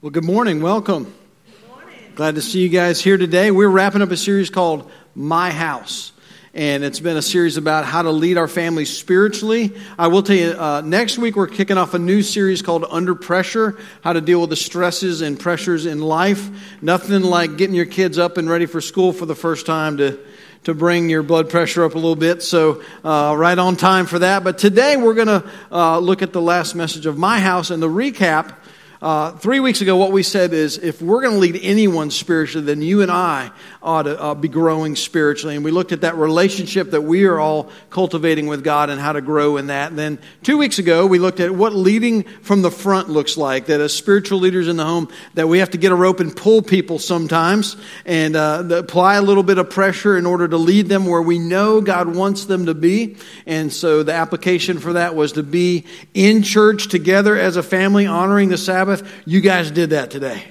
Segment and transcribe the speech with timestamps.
[0.00, 0.62] Well, good morning.
[0.62, 1.12] Welcome.
[1.44, 1.98] Good morning.
[2.14, 3.50] Glad to see you guys here today.
[3.50, 6.12] We're wrapping up a series called My House.
[6.54, 9.74] And it's been a series about how to lead our families spiritually.
[9.98, 13.16] I will tell you, uh, next week we're kicking off a new series called Under
[13.16, 16.48] Pressure how to deal with the stresses and pressures in life.
[16.80, 20.20] Nothing like getting your kids up and ready for school for the first time to
[20.64, 22.42] to bring your blood pressure up a little bit.
[22.42, 24.44] So, uh, right on time for that.
[24.44, 27.82] But today we're going to uh, look at the last message of my house and
[27.82, 28.54] the recap
[29.00, 32.66] uh, three weeks ago, what we said is if we're going to lead anyone spiritually,
[32.66, 33.50] then you and I
[33.88, 35.54] ought to uh, be growing spiritually.
[35.54, 39.12] And we looked at that relationship that we are all cultivating with God and how
[39.12, 39.90] to grow in that.
[39.90, 43.66] And then two weeks ago, we looked at what leading from the front looks like.
[43.66, 46.34] That as spiritual leaders in the home, that we have to get a rope and
[46.34, 50.88] pull people sometimes and uh, apply a little bit of pressure in order to lead
[50.88, 53.16] them where we know God wants them to be.
[53.46, 58.06] And so the application for that was to be in church together as a family,
[58.06, 59.12] honoring the Sabbath Sabbath.
[59.26, 60.44] You guys did that today.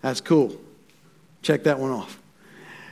[0.00, 0.56] That's cool.
[1.42, 2.18] Check that one off.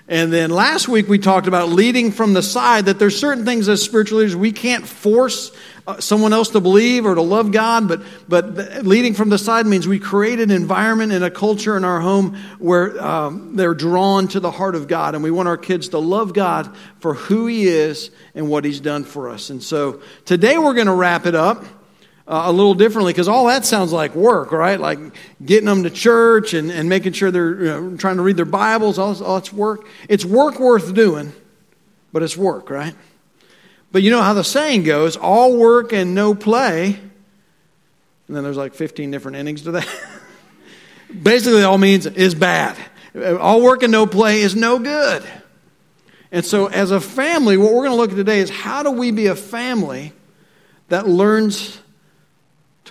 [0.08, 3.68] And then last week we talked about leading from the side, that there's certain things
[3.68, 5.52] as spiritual leaders we can't force
[5.86, 9.66] uh, someone else to believe or to love God, but, but leading from the side
[9.66, 14.28] means we create an environment and a culture in our home where um, they're drawn
[14.28, 15.14] to the heart of God.
[15.14, 18.80] And we want our kids to love God for who He is and what He's
[18.80, 19.50] done for us.
[19.50, 21.64] And so today we're going to wrap it up
[22.26, 24.78] uh, a little differently because all that sounds like work, right?
[24.78, 24.98] Like
[25.44, 28.44] getting them to church and, and making sure they're you know, trying to read their
[28.44, 29.86] Bibles, all, all it's work.
[30.08, 31.32] It's work worth doing,
[32.12, 32.94] but it's work, right?
[33.90, 36.98] But you know how the saying goes all work and no play.
[38.28, 39.88] And then there's like 15 different endings to that.
[41.22, 42.76] Basically, all means is bad.
[43.14, 45.22] All work and no play is no good.
[46.30, 48.90] And so, as a family, what we're going to look at today is how do
[48.90, 50.14] we be a family
[50.88, 51.81] that learns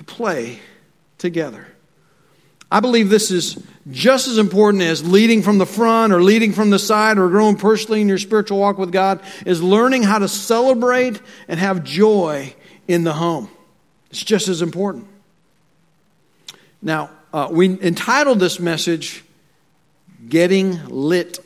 [0.01, 0.59] to play
[1.17, 1.67] together.
[2.71, 6.69] I believe this is just as important as leading from the front or leading from
[6.69, 10.27] the side or growing personally in your spiritual walk with God is learning how to
[10.27, 12.53] celebrate and have joy
[12.87, 13.49] in the home.
[14.09, 15.07] It's just as important.
[16.81, 19.23] Now, uh, we entitled this message
[20.27, 21.39] Getting Lit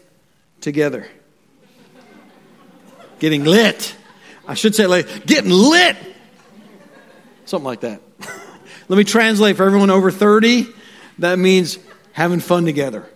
[0.61, 1.07] Together.
[3.19, 3.95] Getting lit.
[4.47, 5.97] I should say like getting lit.
[7.45, 8.01] Something like that.
[8.87, 10.67] Let me translate for everyone over 30.
[11.19, 11.79] That means
[12.11, 13.09] having fun together.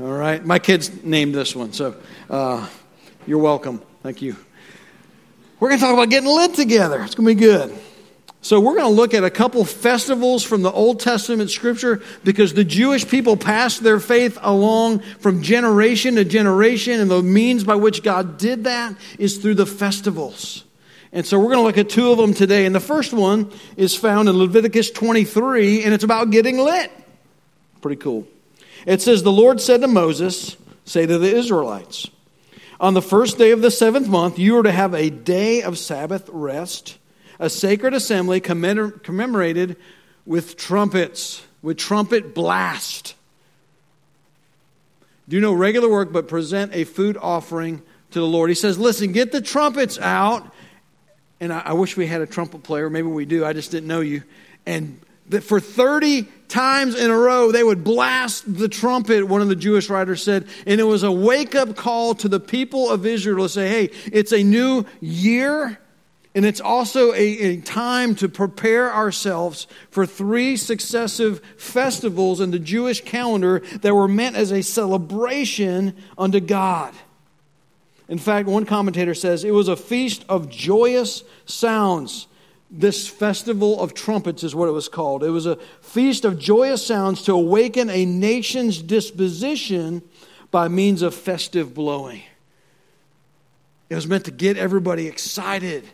[0.00, 0.44] All right?
[0.44, 1.96] My kids named this one, so
[2.30, 2.68] uh,
[3.26, 3.82] you're welcome.
[4.02, 4.36] Thank you.
[5.58, 7.02] We're going to talk about getting lit together.
[7.02, 7.76] It's going to be good.
[8.40, 12.54] So, we're going to look at a couple festivals from the Old Testament scripture because
[12.54, 17.74] the Jewish people passed their faith along from generation to generation, and the means by
[17.74, 20.62] which God did that is through the festivals.
[21.12, 22.66] And so we're going to look at two of them today.
[22.66, 26.90] And the first one is found in Leviticus 23, and it's about getting lit.
[27.80, 28.26] Pretty cool.
[28.86, 32.08] It says, The Lord said to Moses, Say to the Israelites,
[32.80, 35.78] On the first day of the seventh month, you are to have a day of
[35.78, 36.98] Sabbath rest,
[37.38, 39.76] a sacred assembly commemorated
[40.26, 43.14] with trumpets, with trumpet blast.
[45.28, 48.48] Do no regular work, but present a food offering to the Lord.
[48.48, 50.52] He says, Listen, get the trumpets out
[51.40, 52.90] and I, I wish we had a trumpet player.
[52.90, 53.44] Maybe we do.
[53.44, 54.22] I just didn't know you.
[54.66, 59.48] And that for 30 times in a row, they would blast the trumpet, one of
[59.48, 60.46] the Jewish writers said.
[60.66, 63.90] And it was a wake up call to the people of Israel to say, hey,
[64.10, 65.78] it's a new year.
[66.34, 72.58] And it's also a, a, time to prepare ourselves for three successive festivals in the
[72.58, 76.94] Jewish calendar that were meant as a celebration unto God.
[78.08, 82.26] In fact, one commentator says it was a feast of joyous sounds.
[82.70, 85.22] This festival of trumpets is what it was called.
[85.22, 90.02] It was a feast of joyous sounds to awaken a nation's disposition
[90.50, 92.22] by means of festive blowing.
[93.90, 95.84] It was meant to get everybody excited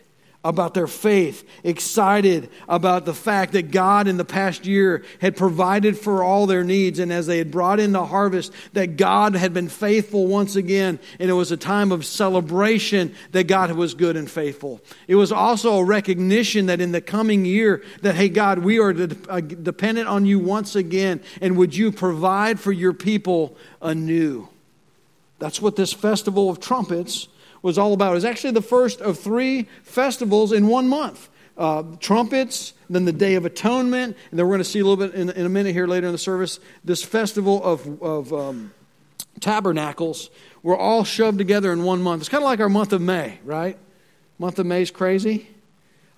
[0.45, 5.97] about their faith, excited about the fact that God in the past year had provided
[5.97, 6.99] for all their needs.
[6.99, 10.99] And as they had brought in the harvest, that God had been faithful once again.
[11.19, 14.81] And it was a time of celebration that God was good and faithful.
[15.07, 18.91] It was also a recognition that in the coming year, that, hey, God, we are
[18.91, 21.23] uh, dependent on you once again.
[21.41, 24.47] And would you provide for your people anew?
[25.39, 27.29] That's what this festival of trumpets
[27.65, 28.11] was all about.
[28.11, 31.29] It was actually the first of three festivals in one month.
[31.57, 35.03] Uh, trumpets, then the Day of Atonement, and then we're going to see a little
[35.03, 36.59] bit in, in a minute here later in the service.
[36.83, 38.71] This festival of, of um,
[39.39, 40.29] tabernacles
[40.61, 42.21] were all shoved together in one month.
[42.21, 43.79] It's kind of like our month of May, right?
[44.37, 45.47] Month of May is crazy.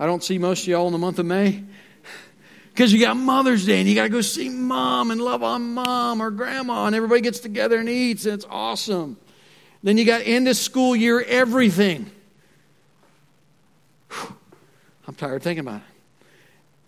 [0.01, 1.63] I don't see most of y'all in the month of May.
[2.73, 5.73] Because you got Mother's Day and you got to go see mom and love on
[5.73, 9.17] mom or grandma, and everybody gets together and eats, and it's awesome.
[9.83, 12.09] Then you got end of school year everything.
[14.12, 14.35] Whew.
[15.07, 15.97] I'm tired thinking about it.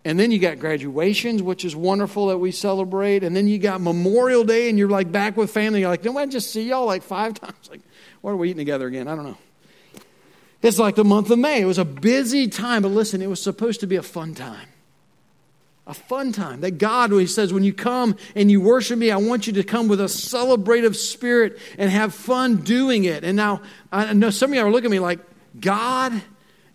[0.06, 3.24] And then you got graduations, which is wonderful that we celebrate.
[3.24, 5.82] And then you got Memorial Day, and you're like back with family.
[5.82, 7.70] You're like, didn't I just see y'all like five times?
[7.70, 7.82] Like,
[8.22, 9.08] what are we eating together again?
[9.08, 9.38] I don't know.
[10.62, 11.62] It's like the month of May.
[11.62, 14.68] It was a busy time, but listen, it was supposed to be a fun time.
[15.90, 16.62] A fun time.
[16.62, 19.54] That God, when He says, when you come and you worship me, I want you
[19.54, 23.24] to come with a celebrative spirit and have fun doing it.
[23.24, 25.20] And now, I know some of you are looking at me like,
[25.60, 26.14] God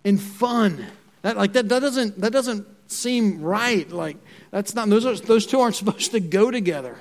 [0.04, 0.84] and fun.
[1.22, 3.88] That, like, that, that, doesn't, that doesn't seem right.
[3.88, 4.16] Like,
[4.50, 6.98] that's not, those, are, those two aren't supposed to go together.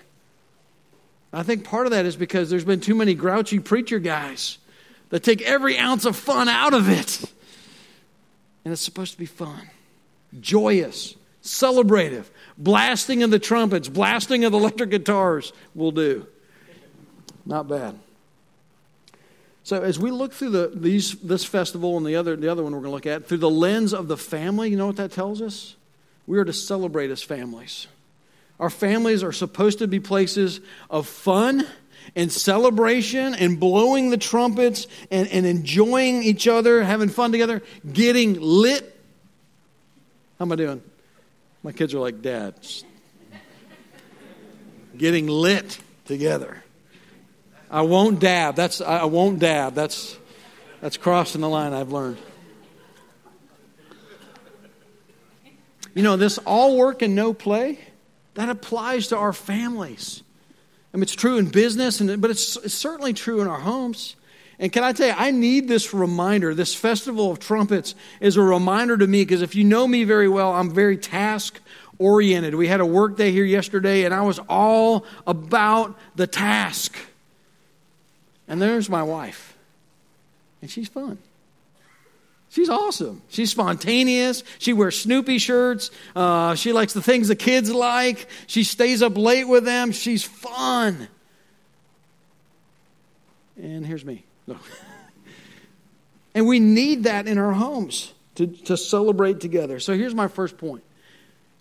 [1.33, 4.59] I think part of that is because there's been too many grouchy preacher guys
[5.09, 7.23] that take every ounce of fun out of it.
[8.63, 9.71] And it's supposed to be fun,
[10.39, 12.25] joyous, celebrative.
[12.57, 16.27] Blasting of the trumpets, blasting of the electric guitars will do.
[17.45, 17.99] Not bad.
[19.63, 22.73] So as we look through the, these, this festival and the other, the other one
[22.73, 25.11] we're going to look at, through the lens of the family, you know what that
[25.11, 25.75] tells us?
[26.27, 27.87] We are to celebrate as families.
[28.59, 30.59] Our families are supposed to be places
[30.89, 31.65] of fun
[32.15, 37.61] and celebration and blowing the trumpets and, and enjoying each other, having fun together,
[37.91, 38.83] getting lit.
[40.39, 40.81] How am I doing?
[41.63, 42.55] My kids are like, Dad.
[44.97, 46.63] getting lit together.
[47.71, 48.55] I won't dab.
[48.55, 49.73] That's I won't dab.
[49.73, 50.17] That's
[50.81, 52.17] that's crossing the line I've learned.
[55.95, 57.79] You know, this all work and no play,
[58.33, 60.23] that applies to our families.
[60.93, 64.15] I mean, it's true in business, and, but it's, it's certainly true in our homes.
[64.59, 66.53] And can I tell you, I need this reminder.
[66.53, 70.29] This Festival of Trumpets is a reminder to me because if you know me very
[70.29, 71.59] well, I'm very task
[71.99, 72.55] oriented.
[72.55, 76.95] We had a work day here yesterday, and I was all about the task.
[78.47, 79.55] And there's my wife.
[80.61, 81.17] And she's fun.
[82.49, 83.23] She's awesome.
[83.29, 84.43] She's spontaneous.
[84.59, 85.89] She wears Snoopy shirts.
[86.15, 88.27] Uh, she likes the things the kids like.
[88.45, 89.91] She stays up late with them.
[89.91, 91.07] She's fun.
[93.57, 94.23] And here's me.
[94.47, 94.57] No.
[96.35, 99.79] and we need that in our homes to, to celebrate together.
[99.79, 100.83] So here's my first point.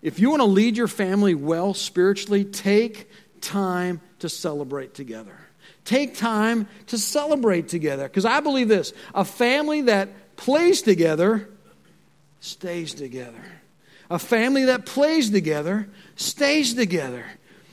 [0.00, 3.08] If you want to lead your family well spiritually, take
[3.40, 5.36] time to celebrate together.
[5.84, 8.04] Take time to celebrate together.
[8.04, 11.48] Because I believe this a family that plays together
[12.40, 13.44] stays together.
[14.10, 17.24] A family that plays together stays together.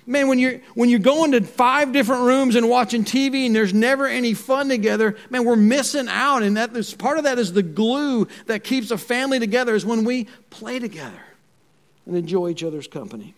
[0.09, 3.75] Man, when you're when you're going to five different rooms and watching TV and there's
[3.75, 6.41] never any fun together, man, we're missing out.
[6.41, 10.05] And that part of that is the glue that keeps a family together is when
[10.05, 11.21] we play together
[12.07, 13.35] and enjoy each other's company.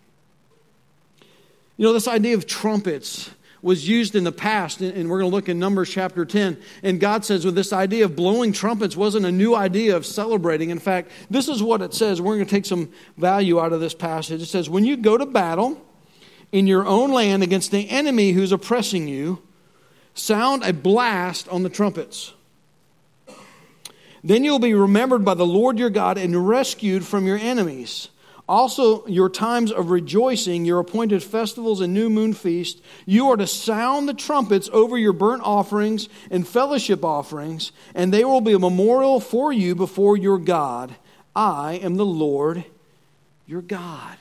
[1.76, 3.28] You know, this idea of trumpets
[3.60, 6.56] was used in the past, and we're going to look in Numbers chapter 10.
[6.82, 10.70] And God says, well, this idea of blowing trumpets wasn't a new idea of celebrating.
[10.70, 12.22] In fact, this is what it says.
[12.22, 14.40] We're going to take some value out of this passage.
[14.40, 15.78] It says, When you go to battle
[16.52, 19.42] in your own land against the enemy who's oppressing you,
[20.14, 22.34] sound a blast on the trumpets.
[24.22, 28.08] Then you'll be remembered by the Lord your God and rescued from your enemies.
[28.48, 33.46] Also, your times of rejoicing, your appointed festivals and new moon feasts, you are to
[33.46, 38.58] sound the trumpets over your burnt offerings and fellowship offerings, and they will be a
[38.58, 40.94] memorial for you before your God.
[41.34, 42.64] I am the Lord
[43.46, 44.18] your God.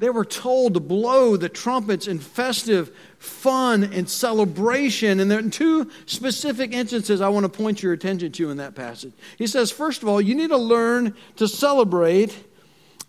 [0.00, 5.20] They were told to blow the trumpets in festive fun and celebration.
[5.20, 8.74] And there are two specific instances I want to point your attention to in that
[8.74, 9.12] passage.
[9.36, 12.34] He says, first of all, you need to learn to celebrate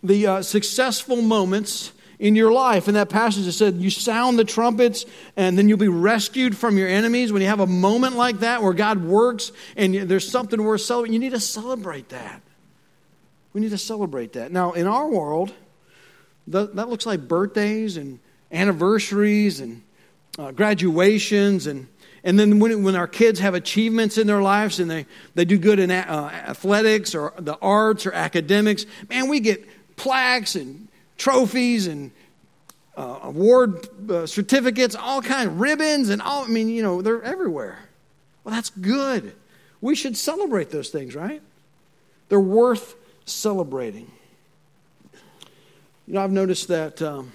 [0.04, 2.90] the uh, successful moments in your life.
[2.90, 5.06] In that passage, it said, You sound the trumpets,
[5.38, 7.32] and then you'll be rescued from your enemies.
[7.32, 11.14] When you have a moment like that where God works and there's something worth celebrating,
[11.14, 12.42] you need to celebrate that.
[13.54, 14.52] We need to celebrate that.
[14.52, 15.54] Now, in our world,
[16.48, 18.20] that, that looks like birthdays and
[18.52, 19.82] anniversaries and
[20.38, 21.88] uh, graduations and
[22.24, 25.58] and then when, when our kids have achievements in their lives and they, they do
[25.58, 31.88] good in uh, athletics or the arts or academics, man, we get plaques and trophies
[31.88, 32.12] and
[32.96, 36.44] uh, award uh, certificates, all kinds of ribbons, and all.
[36.44, 37.80] I mean, you know, they're everywhere.
[38.44, 39.34] Well, that's good.
[39.80, 41.42] We should celebrate those things, right?
[42.30, 42.96] They're worth
[43.26, 44.12] celebrating.
[46.12, 47.32] You know, I've noticed that um,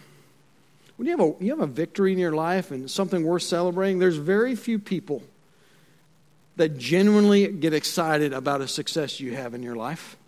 [0.99, 3.99] when you have, a, you have a victory in your life and something worth celebrating,
[3.99, 5.23] there's very few people
[6.57, 10.19] that genuinely get excited about a success you have in your life.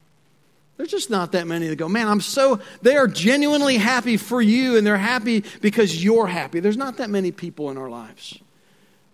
[0.79, 4.41] There's just not that many that go, man, I'm so, they are genuinely happy for
[4.41, 6.61] you and they're happy because you're happy.
[6.61, 8.39] There's not that many people in our lives.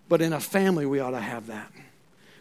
[0.08, 1.72] But in a family, we ought to have that.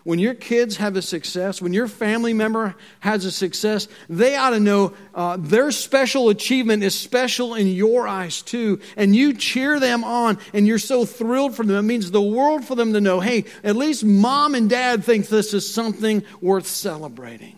[0.04, 4.50] When your kids have a success, when your family member has a success, they ought
[4.50, 8.82] to know uh, their special achievement is special in your eyes too.
[8.98, 11.78] And you cheer them on and you're so thrilled for them.
[11.78, 15.28] It means the world for them to know hey, at least mom and dad think
[15.28, 17.56] this is something worth celebrating.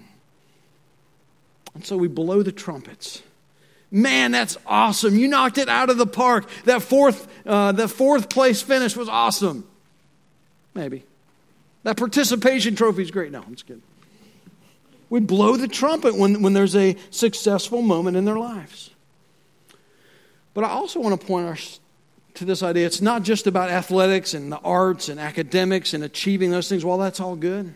[1.74, 3.24] And so we blow the trumpets.
[3.90, 5.18] Man, that's awesome.
[5.18, 6.48] You knocked it out of the park.
[6.66, 9.68] That fourth, uh, that fourth place finish was awesome.
[10.76, 11.06] Maybe.
[11.86, 13.32] That participation trophy is great.
[13.32, 13.84] No, I'm just kidding.
[15.12, 18.90] We blow the trumpet when, when there's a successful moment in their lives.
[20.56, 21.80] But I also want to point
[22.34, 26.50] to this idea it's not just about athletics and the arts and academics and achieving
[26.50, 26.84] those things.
[26.84, 27.76] Well, that's all good.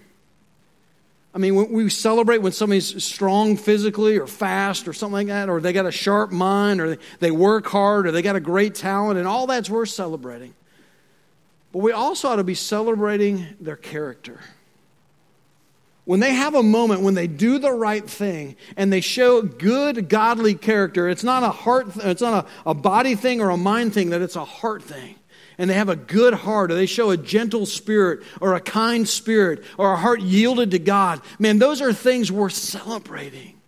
[1.32, 5.62] I mean, we celebrate when somebody's strong physically or fast or something like that, or
[5.62, 9.20] they got a sharp mind, or they work hard, or they got a great talent,
[9.20, 10.56] and all that's worth celebrating.
[11.72, 14.40] But we also ought to be celebrating their character.
[16.06, 20.10] When they have a moment when they do the right thing and they show good,
[20.10, 23.94] godly character, it's not a heart, it's not a, a body thing or a mind
[23.94, 25.16] thing, that it's a heart thing
[25.60, 29.08] and they have a good heart, or they show a gentle spirit, or a kind
[29.08, 33.60] spirit, or a heart yielded to God, man, those are things worth celebrating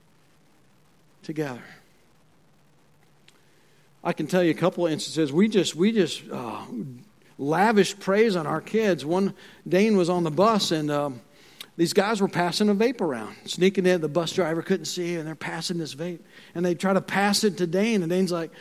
[1.21, 1.61] together.
[4.03, 5.33] I can tell you a couple of instances.
[5.33, 6.63] We just we just uh,
[7.41, 9.03] lavished praise on our kids.
[9.03, 9.33] One
[9.67, 10.89] Dane was on the bus and.
[10.89, 11.21] Um,
[11.77, 14.01] these guys were passing a vape around, sneaking in.
[14.01, 16.19] The bus driver couldn't see, and they're passing this vape.
[16.53, 18.51] And they try to pass it to Dane, and Dane's like,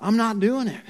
[0.00, 0.80] I'm not doing it.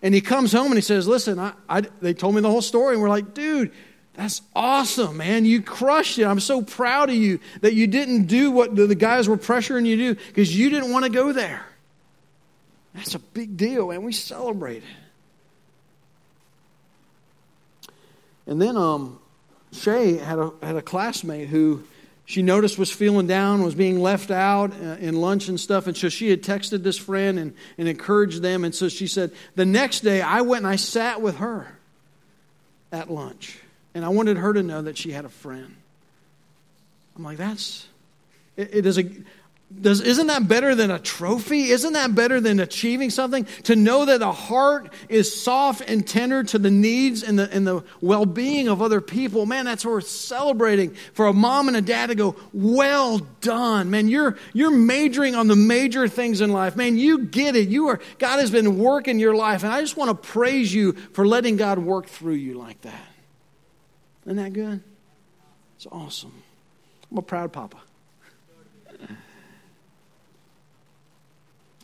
[0.00, 2.62] And he comes home and he says, Listen, I, I, they told me the whole
[2.62, 2.94] story.
[2.94, 3.72] And we're like, Dude,
[4.14, 5.44] that's awesome, man.
[5.44, 6.24] You crushed it.
[6.24, 9.86] I'm so proud of you that you didn't do what the, the guys were pressuring
[9.86, 11.66] you to do because you didn't want to go there.
[12.94, 15.05] That's a big deal, and we celebrate it.
[18.46, 19.18] And then um,
[19.72, 21.84] Shay had a, had a classmate who
[22.24, 25.86] she noticed was feeling down, was being left out uh, in lunch and stuff.
[25.86, 28.64] And so she had texted this friend and, and encouraged them.
[28.64, 31.78] And so she said, The next day I went and I sat with her
[32.90, 33.58] at lunch.
[33.94, 35.74] And I wanted her to know that she had a friend.
[37.16, 37.88] I'm like, that's,
[38.56, 39.04] it, it is a,
[39.80, 41.70] does, isn't that better than a trophy?
[41.70, 43.46] Isn't that better than achieving something?
[43.64, 47.66] To know that the heart is soft and tender to the needs and the, and
[47.66, 49.44] the well being of other people.
[49.44, 50.94] Man, that's worth celebrating.
[51.14, 53.90] For a mom and a dad to go, well done.
[53.90, 56.76] Man, you're, you're majoring on the major things in life.
[56.76, 57.68] Man, you get it.
[57.68, 59.64] You are, God has been working your life.
[59.64, 63.08] And I just want to praise you for letting God work through you like that.
[64.26, 64.80] Isn't that good?
[65.74, 66.42] It's awesome.
[67.10, 67.78] I'm a proud papa.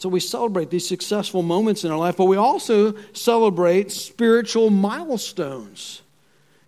[0.03, 6.03] So we celebrate these successful moments in our life, but we also celebrate spiritual milestones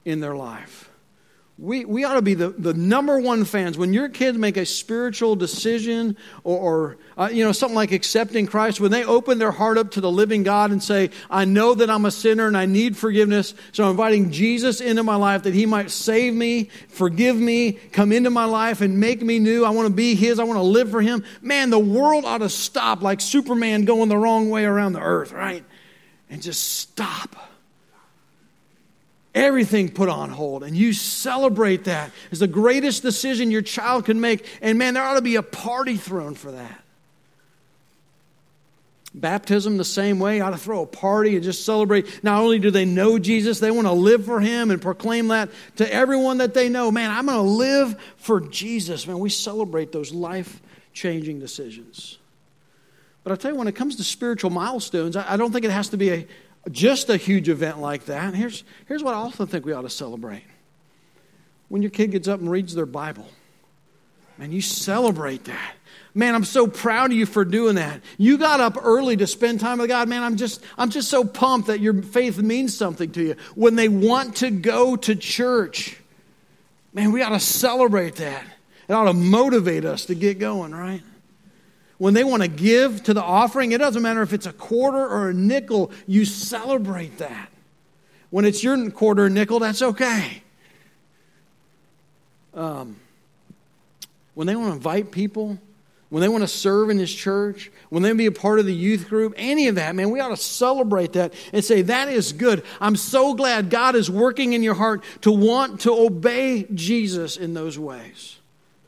[0.05, 0.89] in their life.
[1.57, 3.79] We, we ought to be the, the number one fans.
[3.79, 8.49] When your kids make a spiritual decision or, or uh, you know, something like accepting
[8.49, 11.75] Christ, when they open their heart up to the living God and say, I know
[11.75, 15.45] that I'm a sinner and I need forgiveness, so I'm inviting Jesus into my life
[15.45, 19.65] that he might save me, forgive me, come into my life and make me new.
[19.65, 20.41] I want to be his.
[20.41, 21.23] I want to live for him.
[21.41, 25.31] Man, the world ought to stop like Superman going the wrong way around the earth,
[25.31, 25.65] right?
[26.29, 27.54] And just stop
[29.35, 32.11] everything put on hold and you celebrate that.
[32.31, 35.43] As the greatest decision your child can make and man there ought to be a
[35.43, 36.81] party thrown for that.
[39.13, 42.25] Baptism the same way ought to throw a party and just celebrate.
[42.25, 45.51] Not only do they know jesus they want to live for him and proclaim that
[45.77, 46.91] to everyone that they know.
[46.91, 49.07] Man i'm going to live for jesus.
[49.07, 50.63] Man we celebrate those life
[50.93, 52.19] changing decisions.
[53.25, 55.89] But i tell you when it comes to spiritual milestones i don't think it has
[55.89, 56.27] to be a,
[56.71, 58.35] just a huge event like that.
[58.35, 60.45] Here's, here's what I also think we ought to celebrate.
[61.69, 63.27] When your kid gets up and reads their Bible,
[64.39, 65.75] man, you celebrate that.
[66.15, 68.01] Man, I'm so proud of you for doing that.
[68.19, 70.09] You got up early to spend time with God.
[70.09, 73.37] Man, I'm just, I'm just so pumped that your faith means something to you.
[73.57, 75.97] When they want to go to church,
[76.93, 78.45] man, we ought to celebrate that.
[78.89, 81.03] It ought to motivate us to get going, right?
[81.99, 84.99] When they want to give to the offering, it doesn't matter if it's a quarter
[84.99, 87.51] or a nickel, you celebrate that.
[88.31, 90.43] When it's your quarter or nickel, that's okay.
[92.53, 92.97] Um,
[94.35, 95.59] when they want to invite people,
[96.09, 98.75] when they want to serve in this church, when they be a part of the
[98.75, 102.33] youth group, any of that, man, we ought to celebrate that and say, that is
[102.33, 102.65] good.
[102.81, 107.55] I'm so glad God is working in your heart to want to obey Jesus in
[107.55, 108.37] those ways.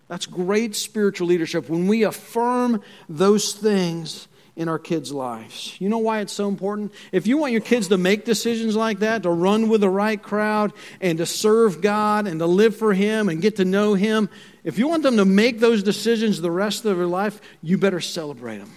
[0.09, 5.77] That's great spiritual leadership when we affirm those things in our kids' lives.
[5.79, 6.93] You know why it's so important?
[7.13, 10.21] If you want your kids to make decisions like that, to run with the right
[10.21, 14.31] crowd, and to serve God, and to live for Him, and get to know Him,
[14.65, 18.01] if you want them to make those decisions the rest of their life, you better
[18.01, 18.73] celebrate them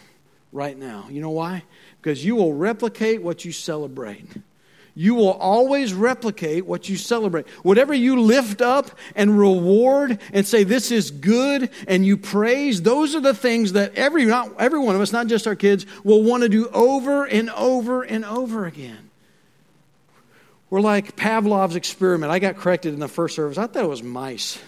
[0.52, 1.08] right now.
[1.10, 1.64] You know why?
[2.02, 4.26] Because you will replicate what you celebrate.
[4.96, 7.48] You will always replicate what you celebrate.
[7.64, 13.16] Whatever you lift up and reward and say, this is good, and you praise, those
[13.16, 16.24] are the things that every, not, every one of us, not just our kids, will
[16.24, 19.10] want to do over and over and over again.
[20.70, 22.32] We're like Pavlov's experiment.
[22.32, 23.58] I got corrected in the first service.
[23.58, 24.60] I thought it was mice.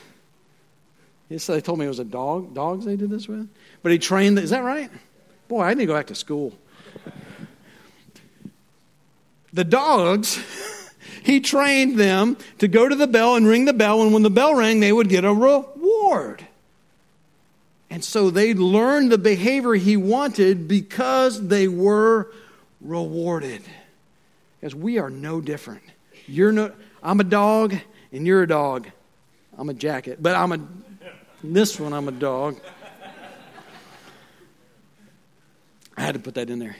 [1.30, 3.48] They told me it was a dog, dogs they did this with.
[3.84, 4.90] But he trained, is that right?
[5.48, 6.54] Boy, I need to go back to school
[9.54, 10.40] the dogs,
[11.24, 14.30] he trained them to go to the bell and ring the bell, and when the
[14.30, 16.46] bell rang, they would get a reward.
[17.90, 22.32] And so they learned the behavior he wanted because they were
[22.80, 23.62] rewarded.
[24.60, 25.84] Because we are no different.
[26.28, 26.72] You're no,
[27.04, 27.76] I'm a dog,
[28.14, 28.88] and you're a dog.
[29.58, 30.60] I'm a jacket, but I'm a,
[31.44, 32.58] this one, I'm a dog.
[35.98, 36.78] I had to put that in there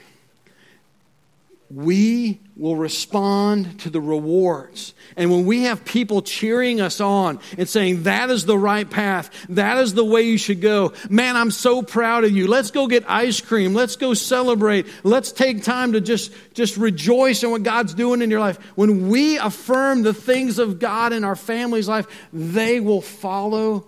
[1.74, 4.92] we will respond to the rewards.
[5.16, 9.30] And when we have people cheering us on and saying, that is the right path,
[9.48, 12.46] that is the way you should go, man, I'm so proud of you.
[12.46, 13.74] Let's go get ice cream.
[13.74, 14.86] Let's go celebrate.
[15.02, 18.58] Let's take time to just, just rejoice in what God's doing in your life.
[18.76, 23.86] When we affirm the things of God in our family's life, they will follow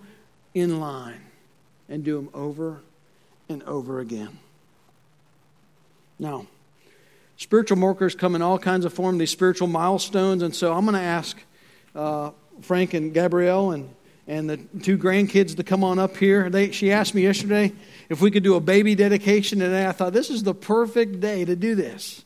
[0.53, 1.21] in line
[1.87, 2.81] and do them over
[3.47, 4.39] and over again.
[6.17, 6.47] Now,
[7.37, 10.41] Spiritual markers come in all kinds of form, these spiritual milestones.
[10.41, 11.37] And so I'm going to ask
[11.93, 13.93] uh, Frank and Gabrielle and,
[14.25, 16.49] and the two grandkids to come on up here.
[16.49, 17.73] They, she asked me yesterday
[18.09, 19.85] if we could do a baby dedication today.
[19.85, 22.23] I thought this is the perfect day to do this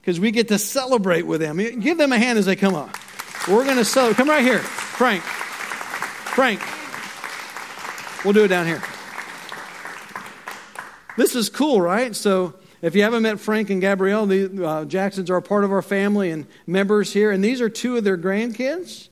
[0.00, 1.58] because we get to celebrate with them.
[1.80, 2.96] Give them a hand as they come up.
[3.48, 4.16] We're going to celebrate.
[4.16, 5.22] Come right here, Frank.
[5.22, 6.60] Frank.
[8.24, 8.82] We'll do it down here.
[11.16, 12.14] This is cool, right?
[12.16, 15.72] So if you haven't met Frank and Gabrielle, the uh, Jacksons are a part of
[15.72, 19.08] our family and members here, and these are two of their grandkids.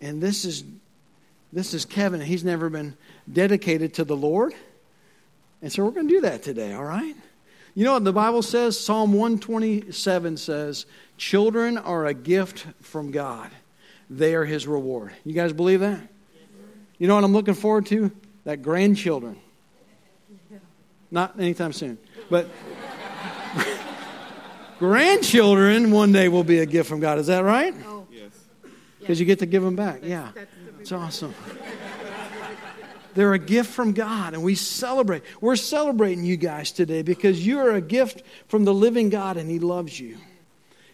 [0.00, 0.64] And this is
[1.52, 2.20] this is Kevin.
[2.20, 2.96] He's never been
[3.30, 4.54] dedicated to the Lord.
[5.62, 7.14] And so we're going to do that today, all right?
[7.74, 8.78] You know what the Bible says?
[8.78, 10.86] Psalm 127 says,
[11.16, 13.50] Children are a gift from God,
[14.08, 15.12] they are his reward.
[15.24, 16.00] You guys believe that?
[16.98, 18.10] You know what I'm looking forward to?
[18.44, 19.38] That grandchildren.
[21.10, 22.48] Not anytime soon, but
[24.78, 27.18] grandchildren one day will be a gift from God.
[27.18, 27.74] Is that right?
[27.84, 28.06] Oh.
[28.12, 28.30] Yes.
[29.00, 30.00] Because you get to give them back.
[30.02, 30.30] Yeah.
[30.78, 31.34] It's awesome.
[33.14, 35.22] They're a gift from God, and we celebrate.
[35.40, 39.50] We're celebrating you guys today because you are a gift from the living God, and
[39.50, 40.16] He loves you.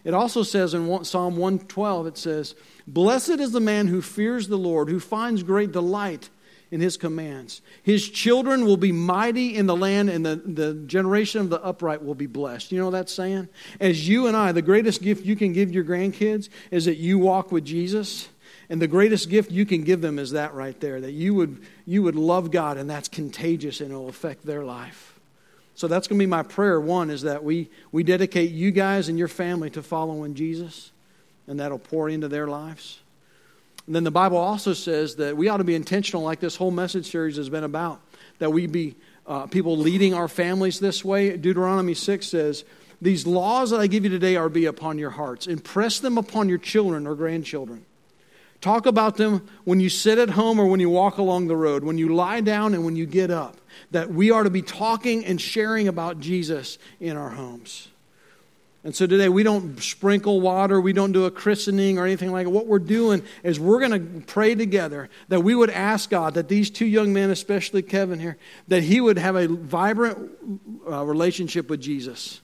[0.03, 2.55] It also says in Psalm 112, it says,
[2.87, 6.31] Blessed is the man who fears the Lord, who finds great delight
[6.71, 7.63] in his commands.
[7.83, 12.05] His children will be mighty in the land, and the, the generation of the upright
[12.05, 12.73] will be blessed.
[12.73, 13.49] You know that saying?
[13.81, 17.19] As you and I, the greatest gift you can give your grandkids is that you
[17.19, 18.29] walk with Jesus.
[18.69, 21.63] And the greatest gift you can give them is that right there, that you would,
[21.87, 25.21] you would love God, and that's contagious and it'll affect their life.
[25.77, 26.81] So that's going to be my prayer.
[26.81, 30.91] One is that we, we dedicate you guys and your family to following Jesus,
[31.47, 32.99] and that'll pour into their lives.
[33.87, 36.71] And then the Bible also says that we ought to be intentional, like this whole
[36.71, 38.01] message series has been about,
[38.39, 38.97] that we be
[39.27, 41.37] uh, people leading our families this way.
[41.37, 42.65] Deuteronomy 6 says,
[43.01, 45.47] These laws that I give you today are be upon your hearts.
[45.47, 47.87] Impress them upon your children or grandchildren.
[48.61, 51.85] Talk about them when you sit at home or when you walk along the road,
[51.85, 53.57] when you lie down and when you get up.
[53.91, 57.89] That we are to be talking and sharing about Jesus in our homes.
[58.87, 62.47] And so today we don't sprinkle water, we don't do a christening or anything like
[62.47, 62.51] that.
[62.51, 66.47] What we're doing is we're going to pray together that we would ask God that
[66.47, 68.37] these two young men, especially Kevin here,
[68.69, 70.31] that he would have a vibrant
[70.89, 72.41] uh, relationship with Jesus,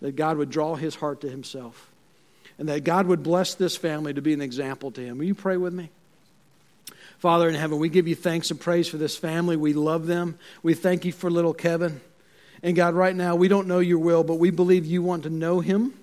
[0.00, 1.90] that God would draw his heart to himself,
[2.56, 5.18] and that God would bless this family to be an example to him.
[5.18, 5.90] Will you pray with me?
[7.18, 9.54] Father in heaven, we give you thanks and praise for this family.
[9.54, 10.38] We love them.
[10.62, 12.00] We thank you for little Kevin.
[12.62, 15.30] And God, right now, we don't know your will, but we believe you want to
[15.30, 15.94] know him.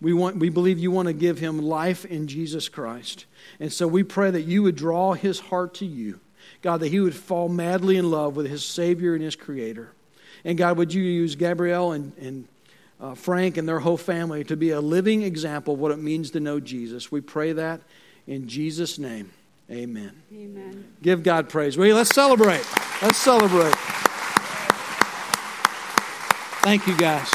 [0.00, 3.26] We, want, we believe you want to give him life in Jesus Christ.
[3.60, 6.18] And so we pray that you would draw his heart to you.
[6.60, 9.92] God, that he would fall madly in love with his Savior and his Creator.
[10.44, 12.48] And God, would you use Gabrielle and, and
[13.00, 16.32] uh, Frank and their whole family to be a living example of what it means
[16.32, 17.12] to know Jesus?
[17.12, 17.80] We pray that
[18.26, 19.30] in Jesus' name.
[19.70, 20.22] Amen.
[20.32, 20.84] Amen.
[21.00, 21.76] Give God praise.
[21.76, 21.94] Will you?
[21.94, 22.66] Let's celebrate.
[23.00, 23.74] Let's celebrate.
[26.62, 27.28] Thank you, guys.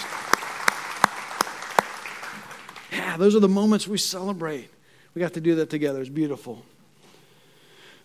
[2.93, 4.69] Yeah, those are the moments we celebrate.
[5.13, 5.99] We got to do that together.
[5.99, 6.63] It's beautiful.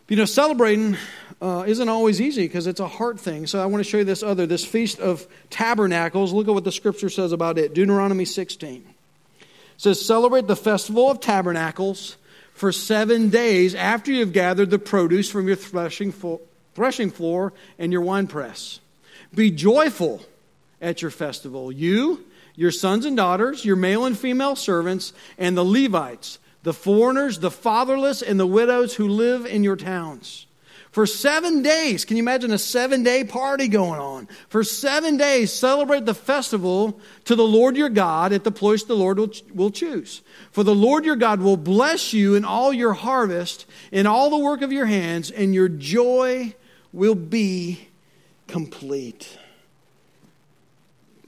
[0.09, 0.97] You know, celebrating
[1.41, 3.47] uh, isn't always easy because it's a heart thing.
[3.47, 6.33] So I want to show you this other, this Feast of Tabernacles.
[6.33, 7.73] Look at what the scripture says about it.
[7.73, 8.85] Deuteronomy 16.
[9.39, 12.17] It says, Celebrate the festival of tabernacles
[12.53, 16.41] for seven days after you have gathered the produce from your threshing, fo-
[16.75, 18.81] threshing floor and your winepress.
[19.33, 20.27] Be joyful
[20.83, 25.65] at your festival, you, your sons and daughters, your male and female servants, and the
[25.65, 30.47] Levites the foreigners, the fatherless, and the widows who live in your towns.
[30.93, 34.29] For seven days, can you imagine a seven day party going on?
[34.49, 38.95] For seven days, celebrate the festival to the Lord your God at the place the
[38.95, 40.21] Lord will, will choose.
[40.51, 44.39] For the Lord your God will bless you in all your harvest, in all the
[44.39, 46.55] work of your hands, and your joy
[46.93, 47.89] will be
[48.47, 49.39] complete.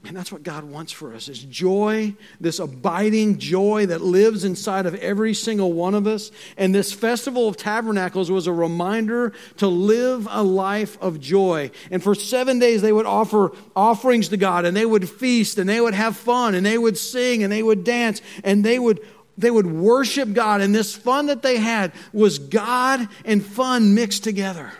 [0.07, 4.85] And that's what God wants for us is joy, this abiding joy that lives inside
[4.85, 6.31] of every single one of us.
[6.57, 11.71] And this festival of tabernacles was a reminder to live a life of joy.
[11.89, 15.67] And for seven days, they would offer offerings to God and they would feast and
[15.67, 18.99] they would have fun and they would sing and they would dance and they would
[19.37, 20.61] they would worship God.
[20.61, 24.71] And this fun that they had was God and fun mixed together.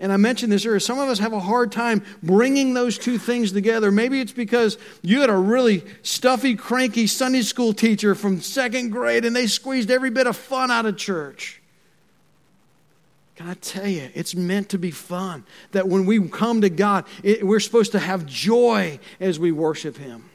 [0.00, 0.78] And I mentioned this earlier.
[0.78, 3.90] Some of us have a hard time bringing those two things together.
[3.90, 9.24] Maybe it's because you had a really stuffy, cranky Sunday school teacher from second grade
[9.24, 11.60] and they squeezed every bit of fun out of church.
[13.34, 15.44] Can I tell you, it's meant to be fun.
[15.70, 19.96] That when we come to God, it, we're supposed to have joy as we worship
[19.96, 20.28] Him.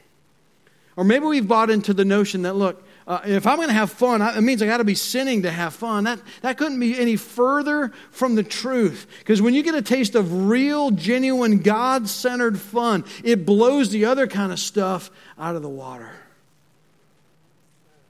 [0.96, 3.90] Or maybe we've bought into the notion that, look, uh, if I'm going to have
[3.90, 6.04] fun, it means I got to be sinning to have fun.
[6.04, 9.06] That, that couldn't be any further from the truth.
[9.18, 14.06] Because when you get a taste of real, genuine, God centered fun, it blows the
[14.06, 16.12] other kind of stuff out of the water.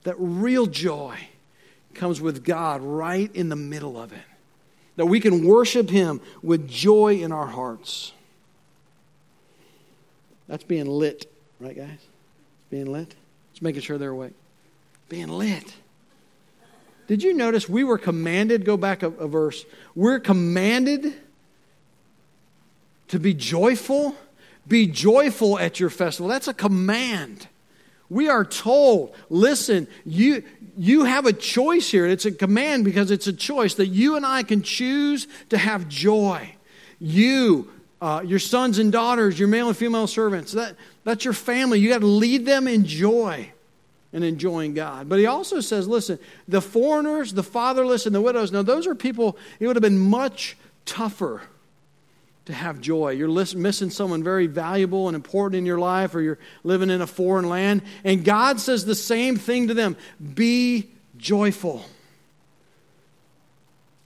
[0.03, 1.17] That real joy
[1.93, 4.19] comes with God right in the middle of it.
[4.95, 8.13] That we can worship Him with joy in our hearts.
[10.47, 11.29] That's being lit,
[11.59, 11.89] right, guys?
[11.89, 13.13] It's being lit?
[13.51, 14.35] Just making sure they're awake
[15.09, 15.75] being lit.
[17.07, 21.13] Did you notice we were commanded, go back a, a verse, we're commanded
[23.09, 24.15] to be joyful?
[24.67, 26.27] Be joyful at your festival.
[26.27, 27.47] That's a command.
[28.09, 30.43] We are told, listen, you,
[30.77, 32.07] you have a choice here.
[32.07, 35.87] It's a command because it's a choice that you and I can choose to have
[35.87, 36.55] joy.
[36.99, 41.79] You, uh, your sons and daughters, your male and female servants, that, that's your family.
[41.79, 43.51] You got to lead them in joy
[44.15, 45.09] and enjoying God.
[45.09, 48.95] But he also says, listen, the foreigners, the fatherless, and the widows, now those are
[48.95, 51.41] people, it would have been much tougher
[52.45, 53.09] to have joy.
[53.09, 57.07] You're missing someone very valuable and important in your life, or you're living in a
[57.07, 57.81] foreign land.
[58.05, 59.97] And God says the same thing to them
[60.33, 61.83] be joyful.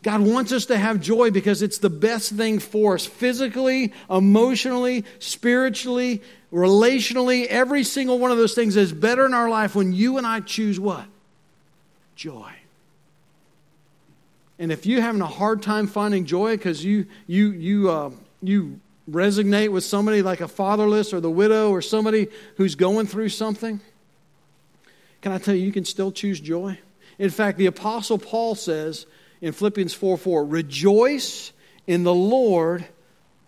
[0.01, 5.03] God wants us to have joy because it's the best thing for us physically, emotionally,
[5.19, 6.21] spiritually,
[6.53, 7.45] relationally.
[7.47, 10.39] Every single one of those things is better in our life when you and I
[10.39, 11.05] choose what?
[12.15, 12.53] Joy.
[14.57, 18.79] And if you're having a hard time finding joy because you, you, you, uh, you
[19.09, 23.81] resonate with somebody like a fatherless or the widow or somebody who's going through something,
[25.21, 26.77] can I tell you, you can still choose joy?
[27.17, 29.05] In fact, the Apostle Paul says,
[29.41, 31.51] in Philippians 4 4, rejoice
[31.87, 32.85] in the Lord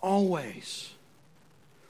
[0.02, 0.90] always.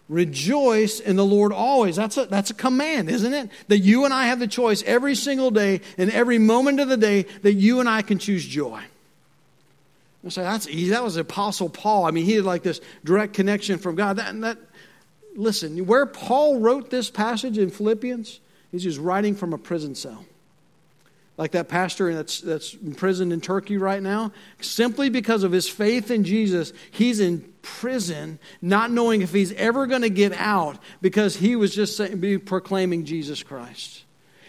[0.10, 1.96] Rejoice in the Lord always.
[1.96, 3.50] That's a, that's a command, isn't it?
[3.70, 6.98] That you and I have the choice every single day and every moment of the
[6.98, 8.82] day that you and I can choose joy.
[10.26, 10.92] I say, that's easy.
[10.92, 12.06] That was Apostle Paul.
[12.06, 14.18] I mean, he had like this direct connection from God.
[14.18, 14.58] That, that,
[15.36, 18.40] listen, where Paul wrote this passage in Philippians,
[18.72, 20.26] he's just writing from a prison cell
[21.42, 26.12] like that pastor that's, that's imprisoned in Turkey right now, simply because of his faith
[26.12, 31.36] in Jesus, he's in prison, not knowing if he's ever going to get out because
[31.36, 34.04] he was just saying, proclaiming Jesus Christ.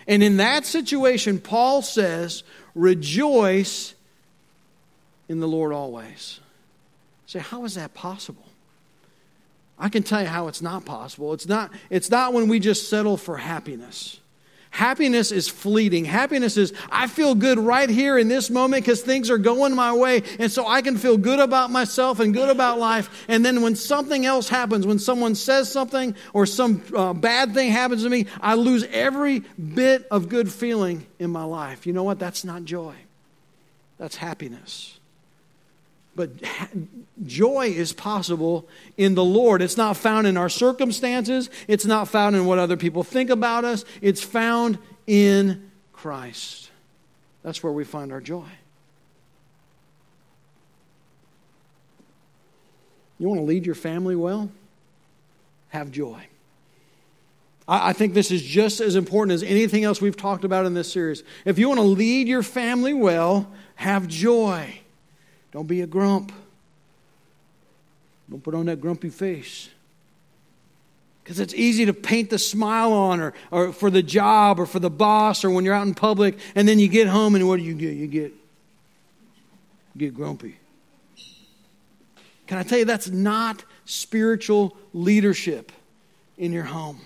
[0.06, 2.42] And in that situation, Paul says,
[2.74, 3.94] Rejoice
[5.30, 6.40] in the Lord always.
[7.24, 8.44] Say, how is that possible?
[9.78, 11.32] I can tell you how it's not possible.
[11.32, 14.18] It's not, it's not when we just settle for happiness.
[14.72, 16.06] Happiness is fleeting.
[16.06, 19.92] Happiness is, I feel good right here in this moment because things are going my
[19.92, 20.22] way.
[20.38, 23.26] And so I can feel good about myself and good about life.
[23.28, 27.70] And then when something else happens, when someone says something or some uh, bad thing
[27.70, 31.86] happens to me, I lose every bit of good feeling in my life.
[31.86, 32.18] You know what?
[32.18, 32.94] That's not joy.
[33.98, 34.98] That's happiness.
[36.14, 36.30] But
[37.24, 39.62] joy is possible in the Lord.
[39.62, 43.64] It's not found in our circumstances, it's not found in what other people think about
[43.64, 43.84] us.
[44.00, 46.70] It's found in Christ.
[47.42, 48.48] That's where we find our joy.
[53.18, 54.50] You want to lead your family well?
[55.68, 56.26] Have joy.
[57.68, 60.92] I think this is just as important as anything else we've talked about in this
[60.92, 61.22] series.
[61.44, 64.81] If you want to lead your family well, have joy.
[65.52, 66.32] Don't be a grump.
[68.30, 69.68] Don't put on that grumpy face.
[71.22, 74.80] Because it's easy to paint the smile on or, or for the job or for
[74.80, 77.58] the boss or when you're out in public and then you get home and what
[77.58, 77.94] do you get?
[77.94, 78.32] You get,
[79.94, 80.56] you get grumpy.
[82.46, 85.70] Can I tell you that's not spiritual leadership
[86.38, 87.00] in your home?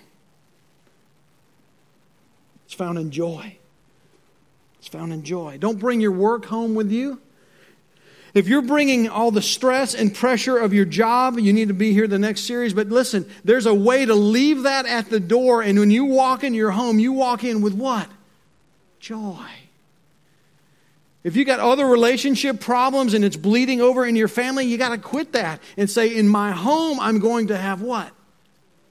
[2.64, 3.58] It's found in joy.
[4.78, 5.58] It's found in joy.
[5.58, 7.20] Don't bring your work home with you.
[8.34, 11.92] If you're bringing all the stress and pressure of your job, you need to be
[11.92, 12.74] here the next series.
[12.74, 15.62] But listen, there's a way to leave that at the door.
[15.62, 18.08] And when you walk in your home, you walk in with what?
[19.00, 19.46] Joy.
[21.24, 24.90] If you got other relationship problems and it's bleeding over in your family, you got
[24.90, 28.12] to quit that and say, In my home, I'm going to have what?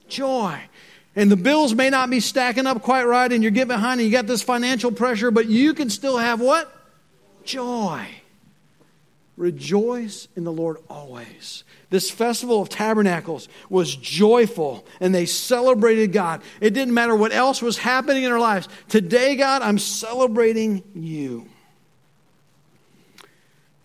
[0.10, 0.60] Joy.
[1.16, 4.10] And the bills may not be stacking up quite right and you're getting behind and
[4.10, 6.70] you got this financial pressure, but you can still have what?
[7.46, 8.06] Joy.
[9.38, 11.66] Rejoice in the Lord always.
[11.90, 16.42] This festival of tabernacles was joyful and they celebrated God.
[16.62, 18.70] It didn't matter what else was happening in their lives.
[18.88, 21.48] Today, God, I'm celebrating you.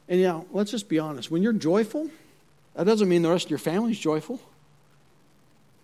[0.09, 1.31] And you know, let's just be honest.
[1.31, 2.09] When you're joyful,
[2.75, 4.37] that doesn't mean the rest of your family's joyful.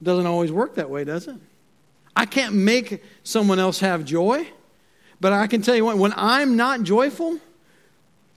[0.01, 1.37] It doesn't always work that way, does it?
[2.15, 4.47] I can't make someone else have joy,
[5.21, 7.39] but I can tell you what, when I'm not joyful,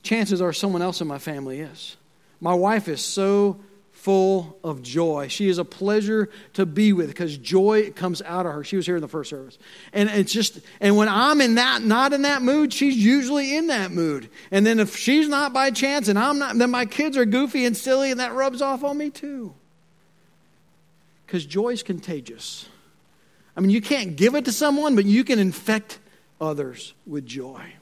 [0.04, 1.98] chances are someone else in my family is.
[2.42, 3.60] My wife is so
[4.00, 5.28] full of joy.
[5.28, 8.64] She is a pleasure to be with because joy comes out of her.
[8.64, 9.60] She was here in the first service.
[9.92, 13.68] And it's just and when I'm in that not in that mood, she's usually in
[13.68, 14.30] that mood.
[14.52, 17.66] And then if she's not by chance and I'm not then my kids are goofy
[17.66, 19.54] and silly and that rubs off on me too.
[21.28, 22.70] Cuz joy is contagious.
[23.58, 26.00] I mean, you can't give it to someone, but you can infect
[26.40, 27.74] others with joy.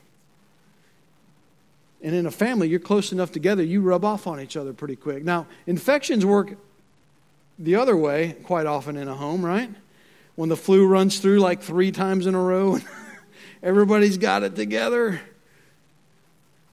[2.02, 4.96] And in a family, you're close enough together, you rub off on each other pretty
[4.96, 5.24] quick.
[5.24, 6.56] Now, infections work
[7.58, 9.70] the other way quite often in a home, right?
[10.36, 12.78] When the flu runs through like three times in a row,
[13.64, 15.20] everybody's got it together.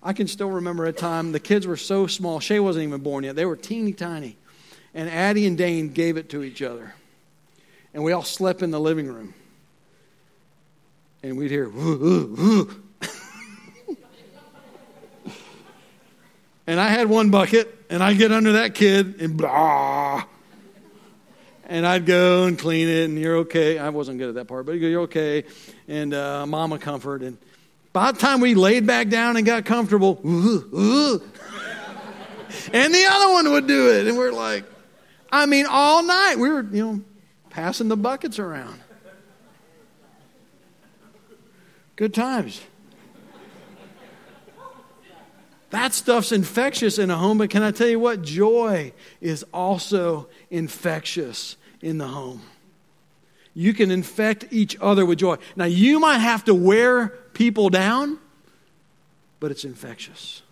[0.02, 2.38] I can still remember a time the kids were so small.
[2.38, 3.36] Shay wasn't even born yet.
[3.36, 4.36] They were teeny tiny.
[4.92, 6.94] And Addie and Dane gave it to each other.
[7.94, 9.32] And we all slept in the living room.
[11.22, 12.83] And we'd hear, woo, woo, woo.
[16.66, 20.24] And I had one bucket, and I'd get under that kid and blah.
[21.66, 23.78] And I'd go and clean it, and you're okay.
[23.78, 25.44] I wasn't good at that part, but you're okay.
[25.88, 27.22] And uh, mama comfort.
[27.22, 27.38] And
[27.92, 31.22] by the time we laid back down and got comfortable, ooh, ooh,
[32.72, 34.06] and the other one would do it.
[34.06, 34.64] And we're like,
[35.30, 37.00] I mean, all night we were, you know,
[37.50, 38.80] passing the buckets around.
[41.96, 42.60] Good times.
[45.74, 48.22] That stuff's infectious in a home, but can I tell you what?
[48.22, 52.42] Joy is also infectious in the home.
[53.54, 55.36] You can infect each other with joy.
[55.56, 58.20] Now, you might have to wear people down,
[59.40, 60.42] but it's infectious.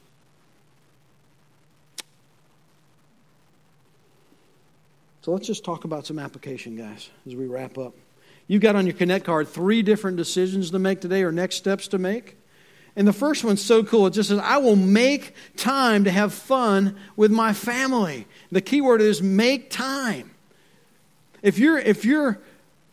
[5.20, 7.94] So let's just talk about some application, guys, as we wrap up.
[8.48, 11.87] You've got on your Connect card three different decisions to make today or next steps
[11.88, 12.38] to make.
[12.94, 14.07] And the first one's so cool.
[14.07, 18.26] It just says, I will make time to have fun with my family.
[18.50, 20.31] The key word is make time.
[21.42, 22.38] If you're, if you're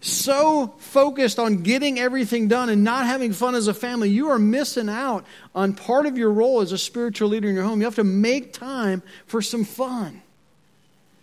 [0.01, 4.39] so focused on getting everything done and not having fun as a family, you are
[4.39, 7.79] missing out on part of your role as a spiritual leader in your home.
[7.79, 10.21] You have to make time for some fun.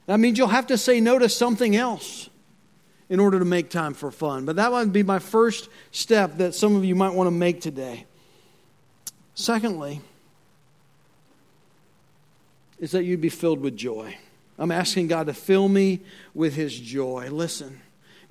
[0.04, 2.28] That means you'll have to say no to something else
[3.08, 4.44] in order to make time for fun.
[4.44, 7.62] But that would be my first step that some of you might want to make
[7.62, 8.04] today.
[9.36, 10.00] Secondly,
[12.80, 14.16] is that you'd be filled with joy.
[14.58, 16.00] I'm asking God to fill me
[16.34, 17.28] with His joy.
[17.30, 17.80] Listen,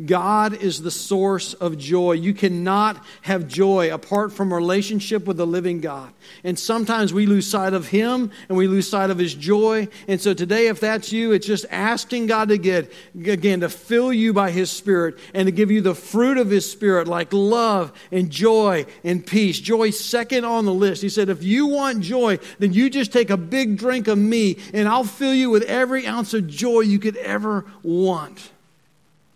[0.04, 2.14] God is the source of joy.
[2.14, 6.12] You cannot have joy apart from relationship with the living God.
[6.44, 9.88] And sometimes we lose sight of Him and we lose sight of His joy.
[10.08, 14.12] And so today, if that's you, it's just asking God to get, again, to fill
[14.12, 17.94] you by His Spirit and to give you the fruit of His Spirit, like love
[18.12, 19.60] and joy and peace.
[19.60, 21.02] Joy second on the list.
[21.02, 24.58] He said, if you want joy, then you just take a big drink of me
[24.74, 28.52] and I'll fill you with every ounce of joy you could ever want.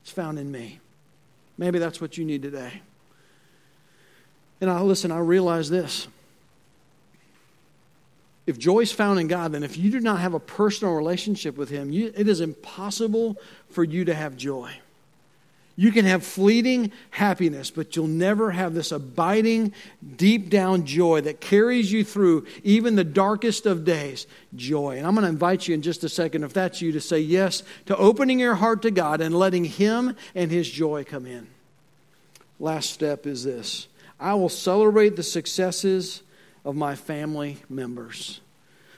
[0.10, 0.80] It's found in me.
[1.60, 2.82] Maybe that's what you need today.
[4.60, 6.08] And I listen, I realize this.
[8.48, 11.58] If joy is found in God, then if you do not have a personal relationship
[11.58, 13.38] with Him, you, it is impossible
[13.70, 14.72] for you to have joy.
[15.80, 19.74] You can have fleeting happiness, but you'll never have this abiding,
[20.18, 24.28] deep down joy that carries you through even the darkest of days.
[24.54, 24.98] Joy.
[24.98, 27.20] And I'm going to invite you in just a second, if that's you, to say
[27.20, 31.48] yes to opening your heart to God and letting Him and His joy come in.
[32.60, 33.88] Last step is this
[34.20, 36.24] I will celebrate the successes
[36.66, 38.42] of my family members.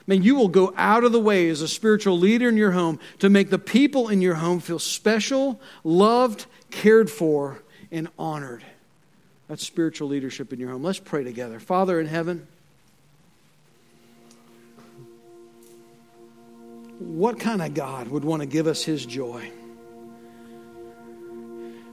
[0.00, 2.72] I mean, you will go out of the way as a spiritual leader in your
[2.72, 8.64] home to make the people in your home feel special, loved, cared for, and honored.
[9.48, 10.82] That's spiritual leadership in your home.
[10.82, 11.60] Let's pray together.
[11.60, 12.48] Father in heaven,
[16.98, 19.52] what kind of God would want to give us his joy?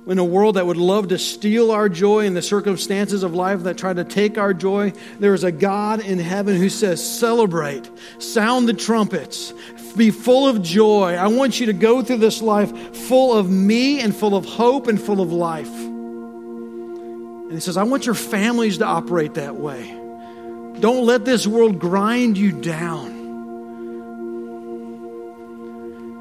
[0.08, 3.64] In a world that would love to steal our joy in the circumstances of life
[3.64, 7.90] that try to take our joy, there is a God in heaven who says, Celebrate,
[8.18, 9.54] sound the trumpets,
[9.96, 11.14] be full of joy.
[11.14, 14.88] I want you to go through this life full of me and full of hope
[14.88, 15.68] and full of life.
[15.68, 19.96] And he says, I want your families to operate that way.
[20.80, 23.20] Don't let this world grind you down.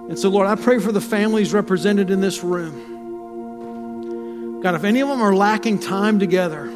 [0.08, 2.97] And so, Lord, I pray for the families represented in this room.
[4.62, 6.68] God, if any of them are lacking time together,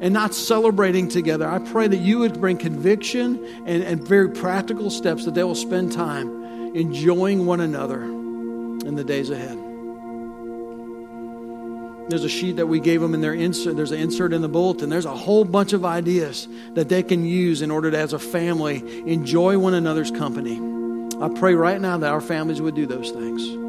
[0.00, 1.48] and not celebrating together.
[1.48, 5.54] I pray that you would bring conviction and, and very practical steps that they will
[5.54, 9.58] spend time enjoying one another in the days ahead.
[12.08, 13.76] There's a sheet that we gave them in their insert.
[13.76, 14.88] There's an insert in the bulletin.
[14.88, 18.18] There's a whole bunch of ideas that they can use in order to, as a
[18.18, 20.58] family, enjoy one another's company.
[21.20, 23.67] I pray right now that our families would do those things.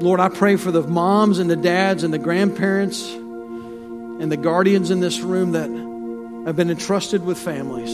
[0.00, 4.90] Lord, I pray for the moms and the dads and the grandparents and the guardians
[4.90, 5.70] in this room that
[6.46, 7.90] have been entrusted with families.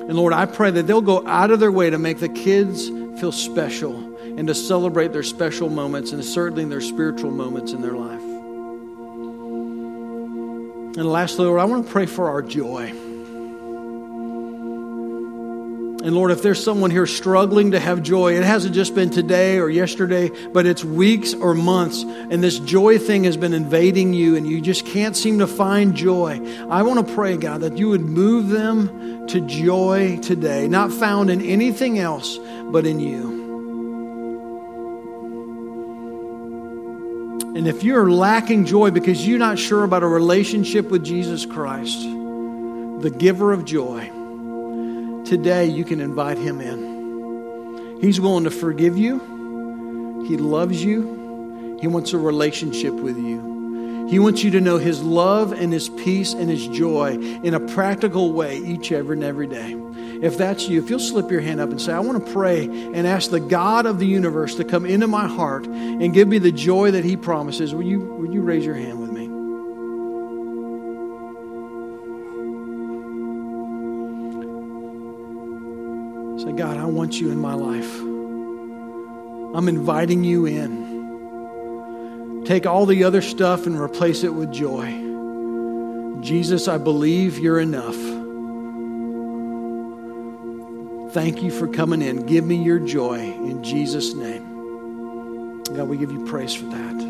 [0.00, 2.88] And Lord, I pray that they'll go out of their way to make the kids
[3.20, 3.94] feel special
[4.36, 8.20] and to celebrate their special moments and certainly their spiritual moments in their life.
[10.96, 12.92] And lastly, Lord, I want to pray for our joy.
[16.04, 19.58] And Lord, if there's someone here struggling to have joy, it hasn't just been today
[19.58, 24.36] or yesterday, but it's weeks or months, and this joy thing has been invading you,
[24.36, 26.42] and you just can't seem to find joy.
[26.68, 31.30] I want to pray, God, that you would move them to joy today, not found
[31.30, 32.38] in anything else
[32.70, 33.32] but in you.
[37.56, 42.02] And if you're lacking joy because you're not sure about a relationship with Jesus Christ,
[42.02, 44.10] the giver of joy,
[45.24, 47.98] today you can invite him in.
[48.00, 53.54] He's willing to forgive you, he loves you, he wants a relationship with you.
[54.08, 57.60] He wants you to know his love and his peace and his joy in a
[57.60, 59.74] practical way each every and every day.
[60.22, 62.64] If that's you, if you'll slip your hand up and say, I want to pray
[62.64, 66.38] and ask the God of the universe to come into my heart and give me
[66.38, 69.13] the joy that he promises, will you, will you raise your hand with me?
[76.44, 78.00] Say, God, I want you in my life.
[79.56, 82.42] I'm inviting you in.
[82.44, 84.90] Take all the other stuff and replace it with joy.
[86.20, 87.96] Jesus, I believe you're enough.
[91.14, 92.26] Thank you for coming in.
[92.26, 95.62] Give me your joy in Jesus' name.
[95.74, 97.03] God, we give you praise for that.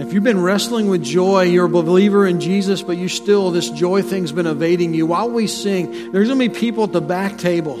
[0.00, 3.68] If you've been wrestling with joy, you're a believer in Jesus, but you still, this
[3.68, 5.04] joy thing's been evading you.
[5.04, 7.74] While we sing, there's going to be people at the back table,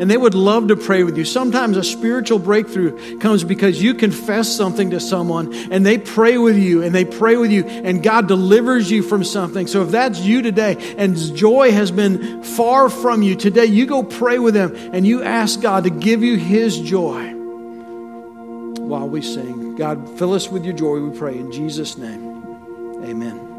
[0.00, 1.24] and they would love to pray with you.
[1.24, 6.58] Sometimes a spiritual breakthrough comes because you confess something to someone, and they pray with
[6.58, 9.68] you, and they pray with you, and God delivers you from something.
[9.68, 14.02] So if that's you today, and joy has been far from you, today you go
[14.02, 17.32] pray with them, and you ask God to give you His joy
[18.82, 19.69] while we sing.
[19.80, 21.38] God, fill us with your joy, we pray.
[21.38, 22.44] In Jesus' name,
[23.02, 23.49] amen.